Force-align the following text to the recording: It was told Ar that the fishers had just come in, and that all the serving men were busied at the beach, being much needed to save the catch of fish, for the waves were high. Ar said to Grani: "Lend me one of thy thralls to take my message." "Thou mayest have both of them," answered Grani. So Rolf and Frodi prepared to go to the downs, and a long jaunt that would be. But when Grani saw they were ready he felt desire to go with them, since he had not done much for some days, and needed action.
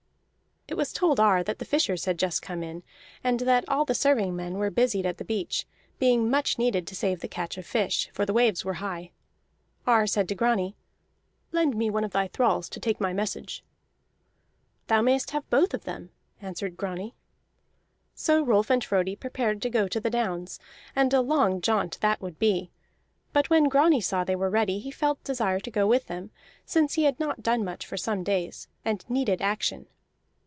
It 0.67 0.77
was 0.77 0.93
told 0.93 1.19
Ar 1.19 1.43
that 1.43 1.59
the 1.59 1.65
fishers 1.65 2.05
had 2.05 2.17
just 2.17 2.41
come 2.41 2.63
in, 2.63 2.81
and 3.25 3.41
that 3.41 3.67
all 3.67 3.83
the 3.83 3.93
serving 3.93 4.37
men 4.37 4.53
were 4.57 4.69
busied 4.71 5.05
at 5.05 5.17
the 5.17 5.25
beach, 5.25 5.65
being 5.99 6.29
much 6.29 6.57
needed 6.57 6.87
to 6.87 6.95
save 6.95 7.19
the 7.19 7.27
catch 7.27 7.57
of 7.57 7.65
fish, 7.65 8.09
for 8.13 8.25
the 8.25 8.31
waves 8.33 8.63
were 8.63 8.75
high. 8.75 9.11
Ar 9.85 10.07
said 10.07 10.29
to 10.29 10.35
Grani: 10.35 10.77
"Lend 11.51 11.75
me 11.75 11.89
one 11.89 12.05
of 12.05 12.11
thy 12.11 12.29
thralls 12.29 12.69
to 12.69 12.79
take 12.79 13.01
my 13.01 13.11
message." 13.11 13.65
"Thou 14.87 15.01
mayest 15.01 15.31
have 15.31 15.47
both 15.49 15.73
of 15.73 15.83
them," 15.83 16.09
answered 16.41 16.77
Grani. 16.77 17.15
So 18.15 18.41
Rolf 18.41 18.69
and 18.69 18.81
Frodi 18.83 19.17
prepared 19.17 19.61
to 19.63 19.69
go 19.69 19.89
to 19.89 19.99
the 19.99 20.09
downs, 20.09 20.57
and 20.95 21.13
a 21.13 21.19
long 21.19 21.59
jaunt 21.59 21.99
that 21.99 22.21
would 22.21 22.39
be. 22.39 22.71
But 23.33 23.49
when 23.49 23.65
Grani 23.67 23.99
saw 23.99 24.23
they 24.23 24.37
were 24.37 24.49
ready 24.49 24.79
he 24.79 24.89
felt 24.89 25.21
desire 25.25 25.59
to 25.59 25.69
go 25.71 25.85
with 25.85 26.05
them, 26.05 26.31
since 26.65 26.93
he 26.93 27.03
had 27.03 27.19
not 27.19 27.43
done 27.43 27.65
much 27.65 27.85
for 27.85 27.97
some 27.97 28.23
days, 28.23 28.69
and 28.85 29.03
needed 29.09 29.41
action. 29.41 29.87